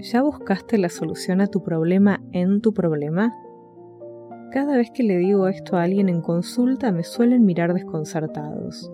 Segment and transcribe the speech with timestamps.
[0.00, 3.34] ¿Ya buscaste la solución a tu problema en tu problema?
[4.52, 8.92] Cada vez que le digo esto a alguien en consulta me suelen mirar desconcertados.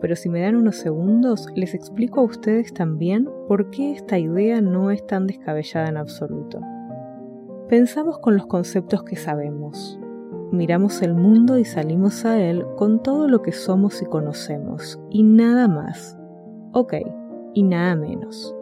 [0.00, 4.60] Pero si me dan unos segundos, les explico a ustedes también por qué esta idea
[4.60, 6.60] no es tan descabellada en absoluto.
[7.68, 10.00] Pensamos con los conceptos que sabemos.
[10.50, 15.22] Miramos el mundo y salimos a él con todo lo que somos y conocemos, y
[15.22, 16.18] nada más.
[16.72, 16.94] Ok,
[17.54, 18.52] y nada menos.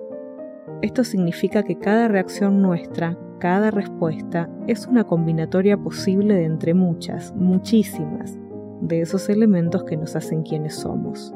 [0.82, 7.34] Esto significa que cada reacción nuestra, cada respuesta, es una combinatoria posible de entre muchas,
[7.34, 8.38] muchísimas,
[8.80, 11.34] de esos elementos que nos hacen quienes somos.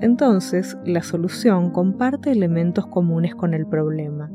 [0.00, 4.30] Entonces, la solución comparte elementos comunes con el problema.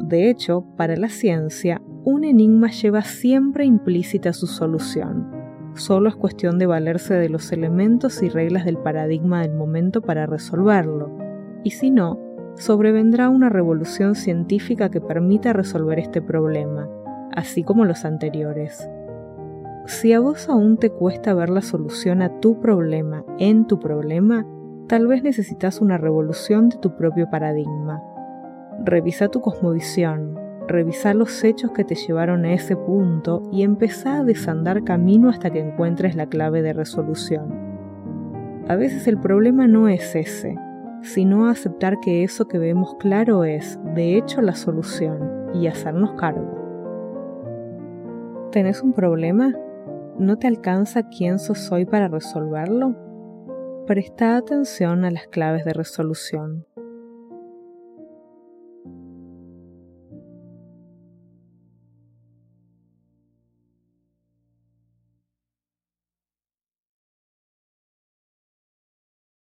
[0.00, 5.30] De hecho, para la ciencia, un enigma lleva siempre implícita su solución.
[5.74, 10.26] Solo es cuestión de valerse de los elementos y reglas del paradigma del momento para
[10.26, 11.16] resolverlo.
[11.64, 12.27] Y si no,
[12.58, 16.88] sobrevendrá una revolución científica que permita resolver este problema,
[17.34, 18.88] así como los anteriores.
[19.86, 24.44] Si a vos aún te cuesta ver la solución a tu problema en tu problema,
[24.88, 28.02] tal vez necesitas una revolución de tu propio paradigma.
[28.84, 34.24] Revisa tu cosmovisión, revisa los hechos que te llevaron a ese punto y empezá a
[34.24, 37.54] desandar camino hasta que encuentres la clave de resolución.
[38.68, 40.58] A veces el problema no es ese,
[41.02, 46.58] sino aceptar que eso que vemos claro es, de hecho, la solución y hacernos cargo.
[48.52, 49.52] ¿Tenés un problema?
[50.18, 52.96] ¿No te alcanza quién sos hoy para resolverlo?
[53.86, 56.67] Presta atención a las claves de resolución.